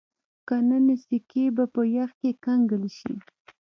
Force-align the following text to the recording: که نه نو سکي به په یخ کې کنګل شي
که 0.47 0.55
نه 0.69 0.77
نو 0.85 0.95
سکي 1.05 1.43
به 1.55 1.65
په 1.73 1.81
یخ 1.95 2.11
کې 2.19 2.31
کنګل 2.45 2.83
شي 2.97 3.15